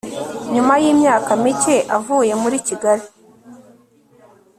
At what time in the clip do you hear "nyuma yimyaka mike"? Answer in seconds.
0.53-1.77